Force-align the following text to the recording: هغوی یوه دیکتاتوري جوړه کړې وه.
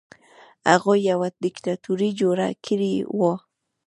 هغوی 0.71 0.99
یوه 1.11 1.27
دیکتاتوري 1.45 2.09
جوړه 2.21 2.47
کړې 2.65 2.93
وه. 3.17 3.33